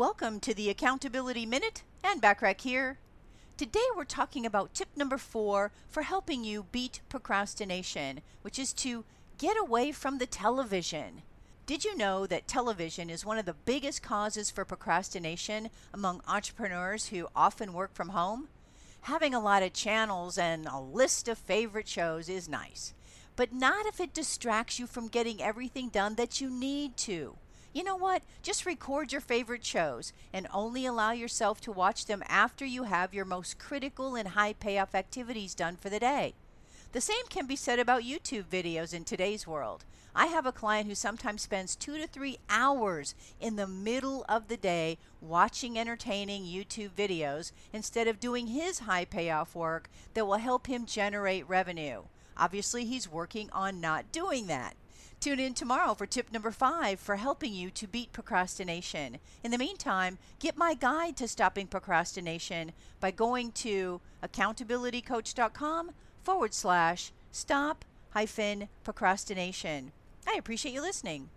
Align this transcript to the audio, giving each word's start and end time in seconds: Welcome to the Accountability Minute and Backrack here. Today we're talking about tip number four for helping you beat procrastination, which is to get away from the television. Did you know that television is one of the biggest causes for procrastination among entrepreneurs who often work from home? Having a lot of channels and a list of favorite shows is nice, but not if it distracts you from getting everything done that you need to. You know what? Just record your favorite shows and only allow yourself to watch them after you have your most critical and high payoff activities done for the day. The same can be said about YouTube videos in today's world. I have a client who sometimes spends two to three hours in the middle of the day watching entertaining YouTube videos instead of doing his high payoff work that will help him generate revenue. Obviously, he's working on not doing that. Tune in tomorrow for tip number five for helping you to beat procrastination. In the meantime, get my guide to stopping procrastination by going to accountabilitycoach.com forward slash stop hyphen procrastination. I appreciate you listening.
Welcome 0.00 0.40
to 0.40 0.54
the 0.54 0.70
Accountability 0.70 1.44
Minute 1.44 1.82
and 2.02 2.22
Backrack 2.22 2.62
here. 2.62 2.96
Today 3.58 3.84
we're 3.94 4.04
talking 4.04 4.46
about 4.46 4.72
tip 4.72 4.88
number 4.96 5.18
four 5.18 5.72
for 5.90 6.04
helping 6.04 6.42
you 6.42 6.64
beat 6.72 7.02
procrastination, 7.10 8.22
which 8.40 8.58
is 8.58 8.72
to 8.72 9.04
get 9.36 9.60
away 9.60 9.92
from 9.92 10.16
the 10.16 10.24
television. 10.24 11.20
Did 11.66 11.84
you 11.84 11.94
know 11.94 12.26
that 12.26 12.48
television 12.48 13.10
is 13.10 13.26
one 13.26 13.36
of 13.36 13.44
the 13.44 13.52
biggest 13.52 14.02
causes 14.02 14.50
for 14.50 14.64
procrastination 14.64 15.68
among 15.92 16.22
entrepreneurs 16.26 17.08
who 17.08 17.28
often 17.36 17.74
work 17.74 17.92
from 17.92 18.08
home? 18.08 18.48
Having 19.02 19.34
a 19.34 19.40
lot 19.40 19.62
of 19.62 19.74
channels 19.74 20.38
and 20.38 20.66
a 20.66 20.80
list 20.80 21.28
of 21.28 21.36
favorite 21.36 21.88
shows 21.88 22.30
is 22.30 22.48
nice, 22.48 22.94
but 23.36 23.52
not 23.52 23.84
if 23.84 24.00
it 24.00 24.14
distracts 24.14 24.78
you 24.78 24.86
from 24.86 25.08
getting 25.08 25.42
everything 25.42 25.90
done 25.90 26.14
that 26.14 26.40
you 26.40 26.48
need 26.48 26.96
to. 26.96 27.36
You 27.72 27.84
know 27.84 27.96
what? 27.96 28.22
Just 28.42 28.66
record 28.66 29.12
your 29.12 29.20
favorite 29.20 29.64
shows 29.64 30.12
and 30.32 30.48
only 30.52 30.86
allow 30.86 31.12
yourself 31.12 31.60
to 31.62 31.72
watch 31.72 32.06
them 32.06 32.22
after 32.28 32.64
you 32.64 32.84
have 32.84 33.14
your 33.14 33.24
most 33.24 33.60
critical 33.60 34.16
and 34.16 34.28
high 34.28 34.54
payoff 34.54 34.94
activities 34.94 35.54
done 35.54 35.76
for 35.76 35.88
the 35.88 36.00
day. 36.00 36.34
The 36.92 37.00
same 37.00 37.26
can 37.28 37.46
be 37.46 37.54
said 37.54 37.78
about 37.78 38.02
YouTube 38.02 38.46
videos 38.46 38.92
in 38.92 39.04
today's 39.04 39.46
world. 39.46 39.84
I 40.16 40.26
have 40.26 40.46
a 40.46 40.50
client 40.50 40.88
who 40.88 40.96
sometimes 40.96 41.42
spends 41.42 41.76
two 41.76 41.96
to 41.98 42.08
three 42.08 42.38
hours 42.48 43.14
in 43.40 43.54
the 43.54 43.68
middle 43.68 44.24
of 44.28 44.48
the 44.48 44.56
day 44.56 44.98
watching 45.20 45.78
entertaining 45.78 46.42
YouTube 46.42 46.90
videos 46.90 47.52
instead 47.72 48.08
of 48.08 48.18
doing 48.18 48.48
his 48.48 48.80
high 48.80 49.04
payoff 49.04 49.54
work 49.54 49.88
that 50.14 50.26
will 50.26 50.38
help 50.38 50.66
him 50.66 50.86
generate 50.86 51.48
revenue. 51.48 52.02
Obviously, 52.36 52.84
he's 52.84 53.08
working 53.08 53.48
on 53.52 53.80
not 53.80 54.10
doing 54.10 54.48
that. 54.48 54.74
Tune 55.20 55.38
in 55.38 55.52
tomorrow 55.52 55.92
for 55.92 56.06
tip 56.06 56.32
number 56.32 56.50
five 56.50 56.98
for 56.98 57.16
helping 57.16 57.52
you 57.52 57.68
to 57.72 57.86
beat 57.86 58.10
procrastination. 58.10 59.18
In 59.44 59.50
the 59.50 59.58
meantime, 59.58 60.16
get 60.38 60.56
my 60.56 60.72
guide 60.72 61.18
to 61.18 61.28
stopping 61.28 61.66
procrastination 61.66 62.72
by 63.00 63.10
going 63.10 63.52
to 63.52 64.00
accountabilitycoach.com 64.22 65.90
forward 66.22 66.54
slash 66.54 67.12
stop 67.30 67.84
hyphen 68.12 68.68
procrastination. 68.82 69.92
I 70.26 70.36
appreciate 70.38 70.72
you 70.72 70.80
listening. 70.80 71.28